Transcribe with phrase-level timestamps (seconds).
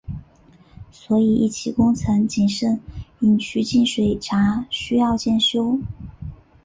[0.89, 2.79] 所以一期工程仅剩
[3.19, 5.81] 引渠进水闸需要修建。